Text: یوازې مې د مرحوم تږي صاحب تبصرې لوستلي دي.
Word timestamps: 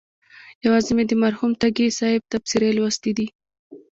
یوازې 0.65 0.91
مې 0.97 1.03
د 1.07 1.11
مرحوم 1.23 1.51
تږي 1.61 1.87
صاحب 1.99 2.21
تبصرې 2.31 2.69
لوستلي 2.77 3.11
دي. 3.17 3.27